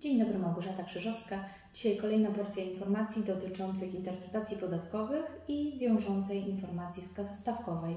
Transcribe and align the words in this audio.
Dzień 0.00 0.18
dobry, 0.18 0.38
Małgorzata 0.38 0.82
Krzyżowska. 0.84 1.44
Dzisiaj 1.74 1.96
kolejna 1.96 2.30
porcja 2.30 2.64
informacji 2.64 3.24
dotyczących 3.24 3.94
interpretacji 3.94 4.56
podatkowych 4.56 5.24
i 5.48 5.78
wiążącej 5.78 6.48
informacji 6.50 7.02
stawkowej. 7.40 7.96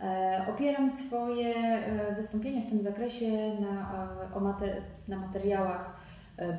E, 0.00 0.46
Opieram 0.54 0.90
swoje 0.90 1.56
e, 1.56 2.14
wystąpienia 2.14 2.62
w 2.62 2.68
tym 2.70 2.82
zakresie 2.82 3.26
na, 3.60 4.08
e, 4.36 4.40
mater- 4.40 4.80
na 5.08 5.16
materiałach 5.16 5.96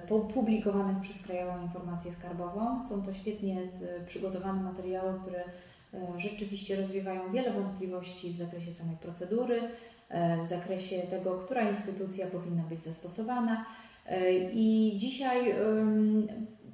pu- 0.07 0.27
publikowanych 0.33 1.01
przez 1.01 1.21
Krajową 1.21 1.61
Informację 1.61 2.11
Skarbową. 2.11 2.83
Są 2.89 3.01
to 3.01 3.13
świetnie 3.13 3.57
przygotowane 4.05 4.61
materiały, 4.61 5.19
które 5.21 5.43
rzeczywiście 6.17 6.75
rozwiewają 6.75 7.31
wiele 7.31 7.53
wątpliwości 7.53 8.33
w 8.33 8.37
zakresie 8.37 8.71
samej 8.71 8.95
procedury, 8.97 9.61
w 10.43 10.47
zakresie 10.47 11.01
tego, 11.01 11.31
która 11.31 11.69
instytucja 11.69 12.27
powinna 12.27 12.63
być 12.63 12.81
zastosowana. 12.81 13.65
E, 14.09 14.31
I 14.53 14.97
dzisiaj, 14.97 15.55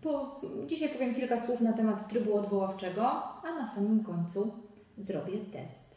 po, 0.02 0.42
dzisiaj 0.66 0.90
powiem 0.90 1.16
kilka 1.16 1.40
słów 1.40 1.62
na 1.62 1.74
temat 1.74 2.10
trybu 2.10 2.38
odwoławczego, 2.38 3.08
a 3.44 3.56
na 3.60 3.68
samym 3.68 4.04
końcu 4.04 4.64
zrobię 4.98 5.38
test. 5.54 5.96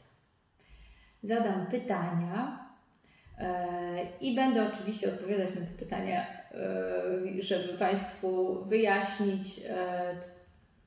Zadam 1.23 1.67
pytania 1.67 2.65
e, 3.39 4.07
i 4.21 4.35
będę 4.35 4.69
oczywiście 4.73 5.09
odpowiadać 5.09 5.55
na 5.55 5.61
te 5.61 5.73
pytania, 5.79 6.21
e, 6.21 7.43
żeby 7.43 7.79
Państwu 7.79 8.59
wyjaśnić 8.65 9.61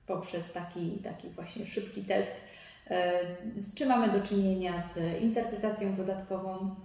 poprzez 0.08 0.52
taki, 0.52 0.98
taki 1.04 1.30
właśnie 1.30 1.66
szybki 1.66 2.04
test, 2.04 2.36
z 3.58 3.74
czym 3.76 3.90
mamy 3.90 4.20
do 4.20 4.28
czynienia 4.28 4.84
z 4.94 5.22
interpretacją 5.22 5.96
podatkową, 5.96 6.76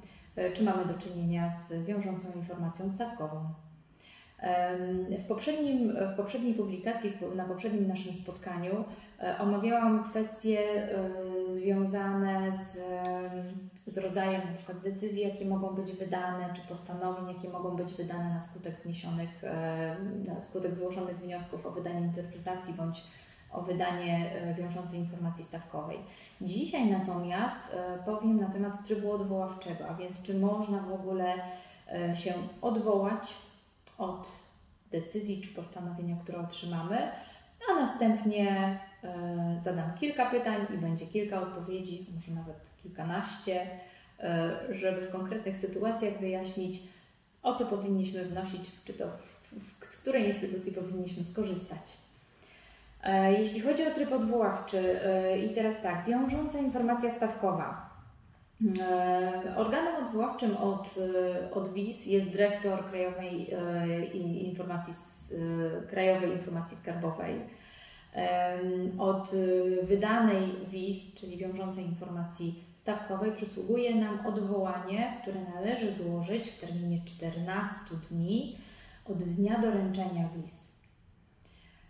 czy 0.54 0.64
mamy 0.64 0.84
do 0.84 0.94
czynienia 0.94 1.50
z 1.50 1.84
wiążącą 1.84 2.32
informacją 2.36 2.90
stawkową. 2.90 3.54
W, 5.18 5.26
poprzednim, 5.28 5.96
w 6.12 6.16
poprzedniej 6.16 6.54
publikacji, 6.54 7.12
na 7.36 7.44
poprzednim 7.44 7.88
naszym 7.88 8.14
spotkaniu 8.14 8.84
e, 9.20 9.38
omawiałam 9.38 10.04
kwestie 10.10 10.60
e, 10.60 11.08
związane 11.54 12.52
z, 12.52 12.78
z 13.86 13.98
rodzajem 13.98 14.42
przykład 14.56 14.80
decyzji, 14.80 15.22
jakie 15.22 15.44
mogą 15.44 15.68
być 15.68 15.92
wydane, 15.92 16.54
czy 16.54 16.68
postanowień, 16.68 17.36
jakie 17.36 17.48
mogą 17.48 17.76
być 17.76 17.94
wydane 17.94 18.34
na 18.34 18.40
skutek 18.40 18.82
wniesionych, 18.84 19.44
e, 19.44 19.96
na 20.26 20.40
skutek 20.40 20.74
złożonych 20.74 21.18
wniosków 21.18 21.66
o 21.66 21.70
wydanie 21.70 22.00
interpretacji 22.00 22.74
bądź 22.74 23.04
o 23.52 23.62
wydanie 23.62 24.32
e, 24.32 24.54
wiążącej 24.54 24.98
informacji 24.98 25.44
stawkowej. 25.44 25.98
Dzisiaj 26.40 26.90
natomiast 26.90 27.74
e, 27.74 27.98
powiem 28.04 28.40
na 28.40 28.48
temat 28.48 28.86
trybu 28.86 29.12
odwoławczego, 29.12 29.88
a 29.88 29.94
więc 29.94 30.22
czy 30.22 30.38
można 30.38 30.82
w 30.82 30.92
ogóle 30.92 31.34
e, 31.92 32.16
się 32.16 32.32
odwołać 32.62 33.34
od 33.98 34.28
decyzji 34.90 35.40
czy 35.42 35.54
postanowienia, 35.54 36.16
które 36.22 36.38
otrzymamy, 36.38 36.98
a 37.70 37.80
następnie 37.80 38.78
zadam 39.62 39.94
kilka 40.00 40.30
pytań 40.30 40.66
i 40.74 40.78
będzie 40.78 41.06
kilka 41.06 41.40
odpowiedzi, 41.40 42.06
może 42.14 42.32
nawet 42.32 42.56
kilkanaście, 42.82 43.66
żeby 44.70 45.00
w 45.00 45.12
konkretnych 45.12 45.56
sytuacjach 45.56 46.20
wyjaśnić, 46.20 46.82
o 47.42 47.54
co 47.54 47.66
powinniśmy 47.66 48.24
wnosić, 48.24 48.70
czy 48.84 48.94
to 48.94 49.06
w, 49.06 49.86
w, 49.86 49.90
z 49.90 49.96
której 49.96 50.26
instytucji 50.26 50.72
powinniśmy 50.72 51.24
skorzystać. 51.24 51.96
E, 53.02 53.32
Jeśli 53.32 53.60
chodzi 53.60 53.86
o 53.86 53.94
tryb 53.94 54.12
odwoławczy, 54.12 55.00
e, 55.02 55.38
i 55.38 55.54
teraz 55.54 55.82
tak, 55.82 56.04
wiążąca 56.06 56.58
informacja 56.58 57.10
stawkowa. 57.10 57.90
E, 58.80 59.56
Organem 59.56 60.04
odwoławczym 60.04 60.56
od, 60.56 60.94
od 61.52 61.72
WIS 61.72 62.06
jest 62.06 62.30
dyrektor 62.30 62.90
Krajowej 62.90 63.50
Informacji, 64.46 64.94
Krajowej 65.88 66.30
Informacji 66.30 66.76
Skarbowej. 66.76 67.40
Od 68.98 69.32
wydanej 69.82 70.52
WIS, 70.70 71.14
czyli 71.14 71.36
wiążącej 71.36 71.84
informacji 71.84 72.64
stawkowej, 72.76 73.32
przysługuje 73.32 73.94
nam 73.94 74.26
odwołanie, 74.26 75.16
które 75.22 75.40
należy 75.54 75.92
złożyć 75.92 76.48
w 76.48 76.60
terminie 76.60 77.00
14 77.04 77.74
dni 78.10 78.58
od 79.04 79.22
dnia 79.22 79.58
doręczenia 79.58 80.28
WIS. 80.36 80.75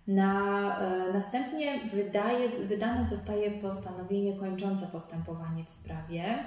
Na, 0.08 0.80
e, 0.80 1.12
następnie 1.12 1.80
wydaje, 1.92 2.48
wydane 2.48 3.06
zostaje 3.06 3.50
postanowienie 3.50 4.36
kończące 4.36 4.86
postępowanie 4.86 5.64
w 5.64 5.70
sprawie 5.70 6.44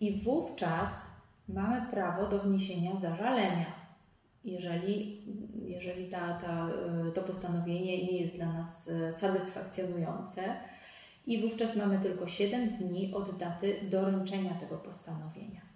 i 0.00 0.22
wówczas 0.22 1.06
mamy 1.48 1.86
prawo 1.90 2.28
do 2.28 2.38
wniesienia 2.38 2.96
zażalenia, 2.96 3.66
jeżeli, 4.44 5.22
jeżeli 5.64 6.10
ta, 6.10 6.34
ta, 6.34 6.68
e, 6.68 7.12
to 7.12 7.22
postanowienie 7.22 8.04
nie 8.04 8.20
jest 8.20 8.36
dla 8.36 8.52
nas 8.52 8.88
e, 8.88 9.12
satysfakcjonujące. 9.12 10.42
I 11.26 11.42
wówczas 11.42 11.76
mamy 11.76 11.98
tylko 11.98 12.28
7 12.28 12.68
dni 12.68 13.14
od 13.14 13.38
daty 13.38 13.76
doręczenia 13.90 14.54
tego 14.54 14.76
postanowienia. 14.76 15.71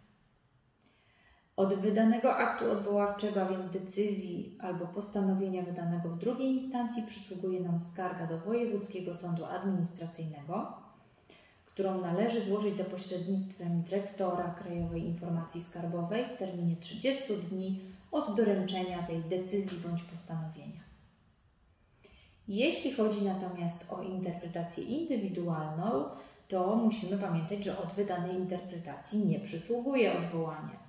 Od 1.56 1.74
wydanego 1.74 2.36
aktu 2.36 2.70
odwoławczego, 2.70 3.42
a 3.42 3.48
więc 3.48 3.70
decyzji 3.70 4.58
albo 4.60 4.86
postanowienia 4.86 5.62
wydanego 5.62 6.08
w 6.08 6.18
drugiej 6.18 6.48
instancji, 6.48 7.02
przysługuje 7.02 7.60
nam 7.60 7.80
skarga 7.80 8.26
do 8.26 8.38
Wojewódzkiego 8.38 9.14
Sądu 9.14 9.44
Administracyjnego, 9.44 10.72
którą 11.66 12.00
należy 12.00 12.42
złożyć 12.42 12.76
za 12.76 12.84
pośrednictwem 12.84 13.82
dyrektora 13.82 14.54
Krajowej 14.58 15.06
Informacji 15.06 15.62
Skarbowej 15.62 16.24
w 16.24 16.38
terminie 16.38 16.76
30 16.76 17.36
dni 17.36 17.80
od 18.12 18.36
doręczenia 18.36 19.02
tej 19.02 19.22
decyzji 19.22 19.78
bądź 19.78 20.02
postanowienia. 20.02 20.80
Jeśli 22.48 22.92
chodzi 22.92 23.24
natomiast 23.24 23.92
o 23.92 24.02
interpretację 24.02 24.84
indywidualną, 24.84 26.04
to 26.48 26.76
musimy 26.76 27.18
pamiętać, 27.18 27.64
że 27.64 27.78
od 27.78 27.92
wydanej 27.92 28.34
interpretacji 28.34 29.26
nie 29.26 29.40
przysługuje 29.40 30.18
odwołanie. 30.18 30.85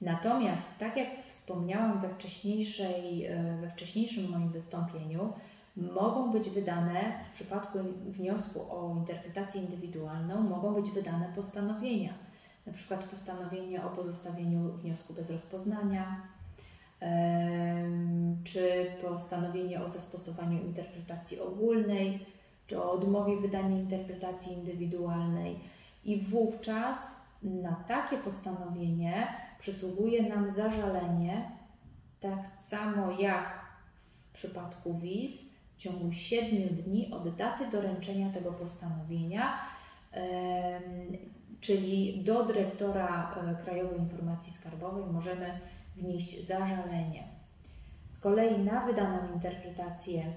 Natomiast, 0.00 0.62
tak 0.78 0.96
jak 0.96 1.08
wspomniałam 1.28 2.00
we, 2.00 2.08
wcześniejszej, 2.08 3.26
e, 3.26 3.56
we 3.60 3.70
wcześniejszym 3.70 4.30
moim 4.30 4.48
wystąpieniu, 4.48 5.32
mogą 5.76 6.32
być 6.32 6.50
wydane 6.50 7.00
w 7.30 7.34
przypadku 7.34 7.78
wniosku 8.06 8.60
o 8.60 8.94
interpretację 8.98 9.60
indywidualną, 9.60 10.40
mogą 10.40 10.74
być 10.74 10.90
wydane 10.90 11.32
postanowienia. 11.36 12.14
Na 12.66 12.72
przykład 12.72 13.04
postanowienie 13.04 13.84
o 13.84 13.88
pozostawieniu 13.88 14.72
wniosku 14.72 15.14
bez 15.14 15.30
rozpoznania, 15.30 16.22
czy 18.44 18.86
postanowienie 19.02 19.82
o 19.82 19.88
zastosowaniu 19.88 20.62
interpretacji 20.62 21.40
ogólnej, 21.40 22.26
czy 22.66 22.82
o 22.82 22.92
odmowie 22.92 23.36
wydania 23.36 23.78
interpretacji 23.78 24.52
indywidualnej. 24.52 25.60
I 26.04 26.20
wówczas 26.20 26.98
na 27.42 27.84
takie 27.88 28.16
postanowienie 28.18 29.28
przysługuje 29.60 30.28
nam 30.28 30.50
zażalenie, 30.50 31.50
tak 32.20 32.46
samo 32.58 33.10
jak 33.10 33.60
w 34.28 34.32
przypadku 34.32 34.98
WIS, 34.98 35.50
w 35.74 35.76
ciągu 35.76 36.12
7 36.12 36.68
dni 36.68 37.10
od 37.12 37.36
daty 37.36 37.66
doręczenia 37.70 38.30
tego 38.30 38.52
postanowienia, 38.52 39.58
czyli 41.60 42.24
do 42.24 42.44
dyrektora 42.44 43.34
e, 43.36 43.64
Krajowej 43.64 43.98
Informacji 43.98 44.52
Skarbowej 44.52 45.04
możemy 45.12 45.60
wnieść 45.96 46.46
zażalenie. 46.46 47.28
Z 48.06 48.18
kolei 48.18 48.58
na 48.58 48.86
wydaną 48.86 49.34
interpretację 49.34 50.32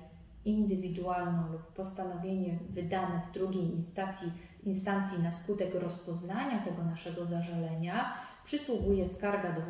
indywidualną 0.46 1.52
lub 1.52 1.74
postanowienie 1.74 2.58
wydane 2.70 3.22
w 3.30 3.34
drugiej 3.34 3.64
instancji, 3.64 4.32
instancji 4.64 5.24
na 5.24 5.32
skutek 5.32 5.76
rozpoznania 5.76 6.60
tego 6.60 6.84
naszego 6.84 7.26
zażalenia 7.26 8.14
przysługuje 8.46 9.06
skarga 9.06 9.56
do 9.56 9.62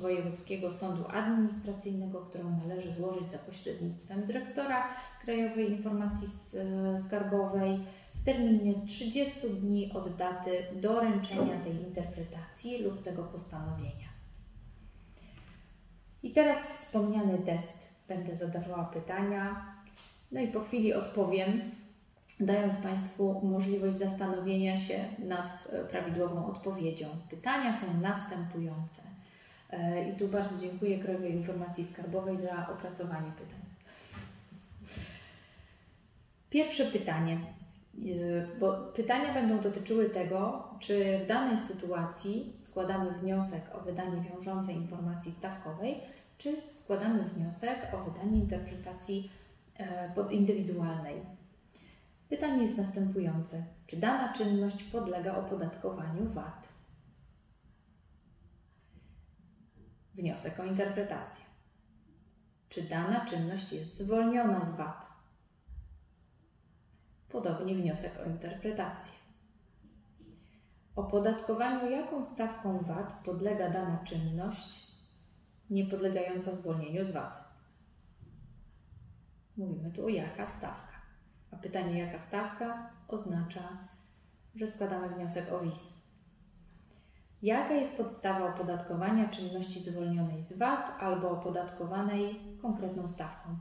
Wojewódzkiego 0.00 0.70
Sądu 0.70 1.04
Administracyjnego, 1.08 2.20
którą 2.20 2.60
należy 2.66 2.92
złożyć 2.92 3.30
za 3.30 3.38
pośrednictwem 3.38 4.26
dyrektora 4.26 4.88
Krajowej 5.24 5.70
Informacji 5.70 6.28
Skarbowej 7.06 7.78
w 8.14 8.24
terminie 8.24 8.74
30 8.86 9.50
dni 9.50 9.92
od 9.92 10.16
daty 10.16 10.50
doręczenia 10.72 11.60
tej 11.60 11.74
interpretacji 11.74 12.82
lub 12.82 13.02
tego 13.02 13.22
postanowienia. 13.22 14.08
I 16.22 16.30
teraz 16.30 16.68
wspomniany 16.70 17.38
test. 17.38 17.84
Będę 18.08 18.36
zadawała 18.36 18.84
pytania, 18.84 19.66
no 20.32 20.40
i 20.40 20.48
po 20.48 20.60
chwili 20.60 20.94
odpowiem, 20.94 21.60
dając 22.40 22.76
Państwu 22.76 23.40
możliwość 23.46 23.96
zastanowienia 23.96 24.76
się 24.76 25.04
nad 25.18 25.68
e, 25.72 25.84
prawidłową 25.84 26.46
odpowiedzią. 26.46 27.06
Pytania 27.30 27.72
są 27.72 27.86
następujące. 28.00 29.02
E, 29.70 30.10
I 30.10 30.16
tu 30.16 30.28
bardzo 30.28 30.58
dziękuję 30.60 30.98
Krajowej 30.98 31.32
Informacji 31.32 31.84
Skarbowej 31.84 32.36
za 32.36 32.68
opracowanie 32.68 33.32
pytań. 33.32 33.60
Pierwsze 36.50 36.84
pytanie, 36.84 37.38
Yy, 37.98 38.46
bo 38.60 38.72
pytania 38.72 39.34
będą 39.34 39.58
dotyczyły 39.58 40.10
tego, 40.10 40.68
czy 40.80 41.18
w 41.24 41.26
danej 41.26 41.58
sytuacji 41.58 42.52
składamy 42.60 43.10
wniosek 43.10 43.62
o 43.74 43.80
wydanie 43.80 44.22
wiążącej 44.30 44.74
informacji 44.74 45.32
stawkowej, 45.32 46.00
czy 46.38 46.56
składamy 46.70 47.22
wniosek 47.22 47.78
o 47.94 48.10
wydanie 48.10 48.38
interpretacji 48.38 49.30
e, 49.78 50.12
indywidualnej. 50.30 51.14
Pytanie 52.28 52.62
jest 52.62 52.78
następujące: 52.78 53.64
czy 53.86 53.96
dana 53.96 54.32
czynność 54.32 54.82
podlega 54.82 55.36
opodatkowaniu 55.36 56.32
VAT? 56.32 56.68
Wniosek 60.14 60.60
o 60.60 60.64
interpretację. 60.64 61.44
Czy 62.68 62.82
dana 62.82 63.26
czynność 63.26 63.72
jest 63.72 63.98
zwolniona 63.98 64.64
z 64.64 64.76
VAT? 64.76 65.06
Podobnie 67.28 67.74
wniosek 67.74 68.12
o 68.20 68.24
interpretację. 68.30 69.14
Opodatkowaniu 70.96 71.90
jaką 71.90 72.24
stawką 72.24 72.78
VAT 72.78 73.12
podlega 73.24 73.70
dana 73.70 74.04
czynność 74.04 74.94
nie 75.70 75.86
podlegająca 75.86 76.54
zwolnieniu 76.54 77.04
z 77.04 77.10
VAT? 77.10 77.44
Mówimy 79.56 79.92
tu 79.92 80.06
o 80.06 80.08
jaka 80.08 80.48
stawka. 80.48 80.93
A 81.54 81.62
pytanie 81.62 81.98
jaka 81.98 82.18
stawka 82.18 82.90
oznacza, 83.08 83.68
że 84.54 84.66
składamy 84.66 85.08
wniosek 85.08 85.52
o 85.52 85.60
WIS. 85.60 86.04
Jaka 87.42 87.74
jest 87.74 87.96
podstawa 87.96 88.54
opodatkowania 88.54 89.28
czynności 89.28 89.80
zwolnionej 89.80 90.42
z 90.42 90.58
VAT 90.58 90.96
albo 91.00 91.30
opodatkowanej 91.30 92.40
konkretną 92.62 93.08
stawką? 93.08 93.58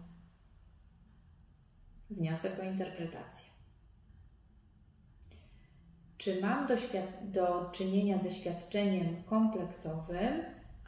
Wniosek 2.09 2.59
o 2.59 2.63
interpretację. 2.63 3.45
Czy 6.17 6.41
mam 6.41 6.67
do, 6.67 6.75
do 7.21 7.69
czynienia 7.71 8.17
ze 8.17 8.31
świadczeniem 8.31 9.23
kompleksowym, 9.23 10.43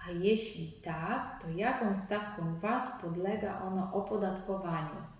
a 0.07 0.11
jeśli 0.11 0.71
tak, 0.71 1.41
to 1.41 1.49
jaką 1.49 1.97
stawką 1.97 2.59
VAT 2.59 3.01
podlega 3.01 3.61
ono 3.61 3.93
opodatkowaniu? 3.93 5.14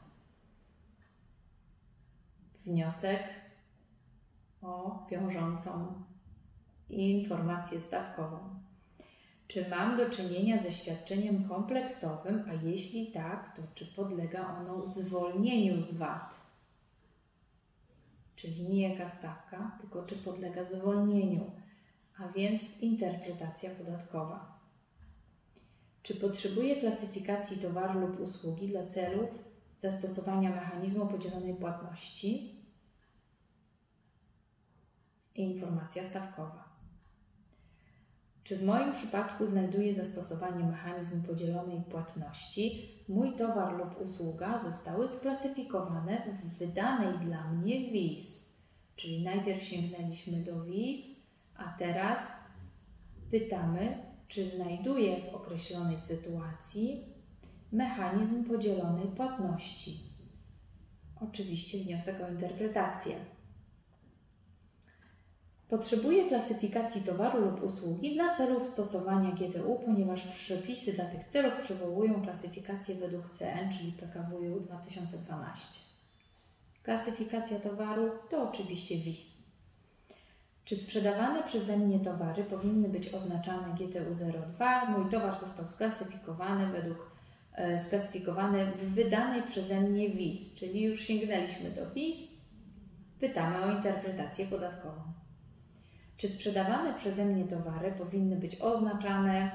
Wniosek 2.66 3.24
o 4.62 5.06
wiążącą 5.12 5.94
informację 6.90 7.82
stawkową. 7.82 8.38
Czy 9.48 9.70
mam 9.70 9.98
do 9.98 10.10
czynienia 10.10 10.64
ze 10.64 10.72
świadczeniem 10.72 11.50
kompleksowym, 11.50 12.44
a 12.50 12.54
jeśli 12.54 13.12
tak, 13.12 13.56
to 13.56 13.62
czy 13.76 13.86
podlega 13.86 14.58
ono 14.58 14.86
zwolnieniu 14.86 15.84
z 15.84 15.94
VAT? 15.94 16.36
Czyli 18.36 18.70
nie 18.70 18.90
jaka 18.90 19.10
stawka, 19.10 19.78
tylko 19.82 20.04
czy 20.04 20.16
podlega 20.16 20.64
zwolnieniu, 20.64 21.52
a 22.18 22.28
więc 22.28 22.62
interpretacja 22.82 23.70
podatkowa. 23.70 24.60
Czy 26.04 26.16
potrzebuje 26.16 26.76
klasyfikacji 26.76 27.58
towaru 27.58 28.00
lub 28.00 28.20
usługi 28.20 28.68
dla 28.68 28.86
celów 28.86 29.30
zastosowania 29.82 30.50
mechanizmu 30.50 31.08
podzielonej 31.08 31.54
płatności? 31.54 32.55
Informacja 35.36 36.04
stawkowa. 36.04 36.76
Czy 38.44 38.58
w 38.58 38.64
moim 38.64 38.94
przypadku 38.94 39.46
znajduje 39.46 39.94
zastosowanie 39.94 40.66
mechanizm 40.66 41.24
podzielonej 41.24 41.82
płatności? 41.92 42.90
Mój 43.10 43.36
towar 43.36 43.78
lub 43.78 44.02
usługa 44.02 44.58
zostały 44.58 45.08
sklasyfikowane 45.08 46.22
w 46.22 46.58
wydanej 46.58 47.20
dla 47.20 47.52
mnie 47.52 47.92
WIS. 47.92 48.56
Czyli 48.96 49.24
najpierw 49.24 49.64
sięgnęliśmy 49.64 50.44
do 50.44 50.64
WIS, 50.64 51.06
a 51.56 51.76
teraz 51.80 52.22
pytamy, 53.32 53.98
czy 54.28 54.50
znajduje 54.50 55.18
w 55.22 55.36
określonej 55.36 56.00
sytuacji 56.00 57.04
mechanizm 57.72 58.44
podzielonej 58.44 59.08
płatności. 59.08 60.00
Oczywiście 61.22 61.78
wniosek 61.78 62.22
o 62.22 62.32
interpretację. 62.32 63.16
Potrzebuje 65.75 66.27
klasyfikacji 66.27 67.01
towaru 67.01 67.42
lub 67.42 67.63
usługi 67.63 68.13
dla 68.13 68.36
celów 68.36 68.68
stosowania 68.68 69.31
GTU, 69.31 69.80
ponieważ 69.86 70.27
przepisy 70.27 70.94
dla 70.94 71.06
tych 71.06 71.24
celów 71.24 71.54
przywołują 71.63 72.22
klasyfikację 72.22 72.95
według 72.95 73.30
CN, 73.30 73.72
czyli 73.77 73.92
PKWiU 73.92 74.60
2012. 74.60 75.80
Klasyfikacja 76.83 77.60
towaru 77.60 78.12
to 78.30 78.50
oczywiście 78.50 78.98
WIS. 78.98 79.38
Czy 80.66 80.75
sprzedawane 80.75 81.44
przeze 81.44 81.77
mnie 81.77 82.00
towary 82.00 82.44
powinny 82.44 82.89
być 82.89 83.13
oznaczane 83.13 83.68
GTU02? 83.68 84.89
Mój 84.89 85.12
towar 85.12 85.39
został 85.39 85.68
sklasyfikowany 85.68 86.72
według 86.72 87.12
e, 87.54 87.80
sklasyfikowany 87.80 88.66
w 88.66 88.94
wydanej 88.94 89.44
przeze 89.44 89.81
mnie 89.81 90.10
WIS, 90.10 90.56
czyli 90.56 90.83
już 90.83 91.01
sięgnęliśmy 91.01 91.72
do 91.72 91.92
WIS, 91.92 92.18
pytamy 93.19 93.66
o 93.66 93.72
interpretację 93.72 94.45
podatkową. 94.45 95.25
Czy 96.18 96.28
sprzedawane 96.28 96.94
przeze 96.94 97.26
mnie 97.26 97.44
towary 97.44 97.92
powinny 97.92 98.36
być 98.36 98.62
oznaczane 98.62 99.52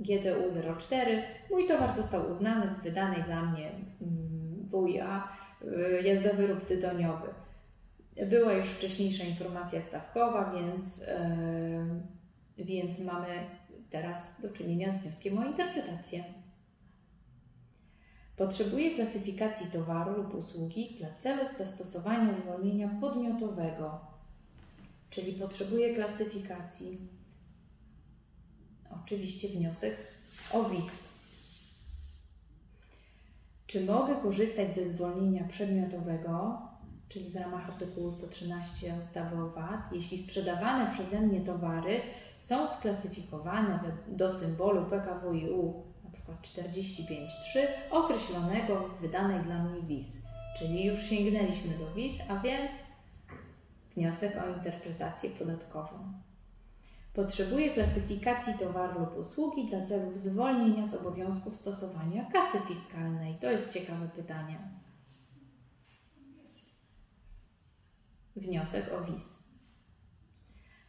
GTU04? 0.00 1.22
Mój 1.50 1.68
towar 1.68 1.94
został 1.96 2.30
uznany 2.30 2.66
w 2.66 2.82
wydanej 2.82 3.22
dla 3.22 3.42
mnie 3.42 3.70
mm, 4.02 4.68
WIA 4.72 5.28
y, 5.62 6.02
jest 6.02 6.22
za 6.22 6.32
wyrób 6.32 6.66
tytoniowy. 6.66 7.28
Była 8.26 8.52
już 8.52 8.68
wcześniejsza 8.68 9.24
informacja 9.24 9.80
stawkowa, 9.80 10.52
więc, 10.54 10.98
yy, 12.58 12.64
więc 12.64 12.98
mamy 12.98 13.26
teraz 13.90 14.40
do 14.42 14.50
czynienia 14.50 14.92
z 14.92 14.96
wnioskiem 14.96 15.38
o 15.38 15.44
interpretację. 15.44 16.24
Potrzebuje 18.36 18.94
klasyfikacji 18.94 19.66
towaru 19.72 20.16
lub 20.22 20.34
usługi 20.34 20.96
dla 20.98 21.14
celów 21.14 21.56
zastosowania 21.56 22.32
zwolnienia 22.32 22.88
podmiotowego 23.00 24.09
czyli 25.10 25.32
potrzebuje 25.32 25.94
klasyfikacji. 25.94 26.98
Oczywiście 28.90 29.48
wniosek 29.48 29.96
o 30.52 30.64
WIS. 30.64 30.92
Czy 33.66 33.84
mogę 33.84 34.16
korzystać 34.22 34.74
ze 34.74 34.88
zwolnienia 34.88 35.44
przedmiotowego, 35.44 36.58
czyli 37.08 37.30
w 37.30 37.36
ramach 37.36 37.70
artykułu 37.70 38.12
113 38.12 38.94
ustawy 39.00 39.42
o 39.42 39.50
VAT, 39.50 39.92
jeśli 39.92 40.18
sprzedawane 40.18 40.92
przeze 40.92 41.20
mnie 41.20 41.40
towary 41.40 42.00
są 42.38 42.68
sklasyfikowane 42.68 43.80
do 44.08 44.38
symbolu 44.38 44.84
PKWiU, 44.84 45.84
np. 46.04 46.32
45.3, 46.42 47.58
określonego 47.90 48.88
w 48.88 49.00
wydanej 49.00 49.44
dla 49.44 49.64
mnie 49.64 49.82
WIS. 49.82 50.06
Czyli 50.58 50.84
już 50.84 51.02
sięgnęliśmy 51.02 51.78
do 51.78 51.94
WIS, 51.94 52.12
a 52.28 52.38
więc 52.38 52.70
wniosek 53.96 54.36
o 54.36 54.56
interpretację 54.56 55.30
podatkową. 55.30 56.12
Potrzebuje 57.14 57.70
klasyfikacji 57.70 58.54
towaru 58.58 59.00
lub 59.00 59.16
usługi 59.16 59.66
dla 59.66 59.86
celów 59.86 60.20
zwolnienia 60.20 60.86
z 60.86 60.94
obowiązków 60.94 61.56
stosowania 61.56 62.24
kasy 62.24 62.58
fiskalnej. 62.68 63.38
To 63.38 63.50
jest 63.50 63.72
ciekawe 63.72 64.08
pytanie. 64.08 64.58
Wniosek 68.36 68.92
o 68.92 69.04
WIS. 69.04 69.24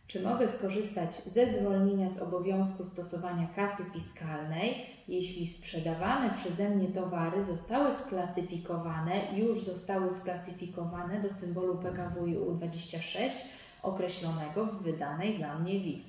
Czy 0.07 0.21
mogę 0.21 0.47
skorzystać 0.47 1.21
ze 1.23 1.59
zwolnienia 1.59 2.09
z 2.09 2.19
obowiązku 2.19 2.83
stosowania 2.83 3.47
kasy 3.47 3.83
fiskalnej, 3.93 4.85
jeśli 5.07 5.47
sprzedawane 5.47 6.33
przeze 6.37 6.69
mnie 6.69 6.87
towary 6.87 7.43
zostały 7.43 7.93
sklasyfikowane, 7.93 9.37
już 9.37 9.63
zostały 9.63 10.11
sklasyfikowane 10.11 11.21
do 11.21 11.33
symbolu 11.33 11.77
PKWiU 11.77 12.55
26 12.55 13.35
określonego 13.83 14.65
w 14.65 14.81
wydanej 14.81 15.37
dla 15.37 15.59
mnie 15.59 15.79
WIS? 15.79 16.03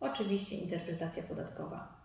Oczywiście 0.00 0.56
interpretacja 0.56 1.22
podatkowa. 1.22 1.96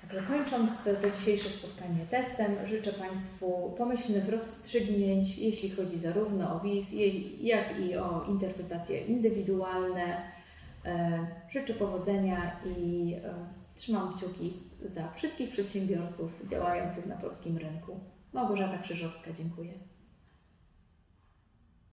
Także 0.00 0.22
kończąc 0.26 0.84
to 0.84 1.10
dzisiejsze 1.18 1.48
spotkanie 1.48 2.06
testem, 2.10 2.66
życzę 2.66 2.92
Państwu 2.92 3.74
pomyślnych 3.78 4.28
rozstrzygnięć, 4.28 5.38
jeśli 5.38 5.70
chodzi 5.70 5.98
zarówno 5.98 6.56
o 6.56 6.60
WIS, 6.60 6.92
jak 7.40 7.78
i 7.78 7.96
o 7.96 8.24
interpretacje 8.28 9.00
indywidualne. 9.00 10.39
E, 10.84 11.26
życzę 11.48 11.74
powodzenia 11.74 12.60
i 12.64 13.14
e, 13.24 13.34
trzymam 13.74 14.14
kciuki 14.14 14.52
za 14.84 15.08
wszystkich 15.12 15.50
przedsiębiorców 15.50 16.32
działających 16.46 17.06
na 17.06 17.16
polskim 17.16 17.58
rynku. 17.58 18.00
Małgorzata 18.32 18.78
Krzyżowska, 18.78 19.32
dziękuję. 19.32 19.72